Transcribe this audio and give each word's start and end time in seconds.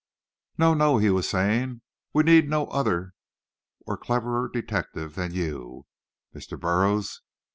"No, 0.57 0.73
no," 0.73 0.97
he 0.97 1.11
was 1.11 1.29
saying, 1.29 1.81
"we 2.11 2.23
need 2.23 2.49
no 2.49 2.65
other 2.69 3.13
or 3.85 3.97
cleverer 3.97 4.49
detective 4.51 5.13
than 5.13 5.31
you, 5.31 5.85
Mr. 6.33 6.59
Burroughs. 6.59 7.21